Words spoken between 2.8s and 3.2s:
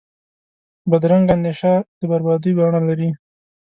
لري